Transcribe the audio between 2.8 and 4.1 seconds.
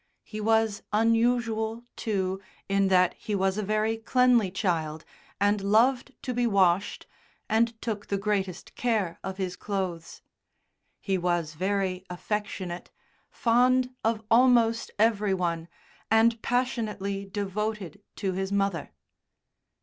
that he was a very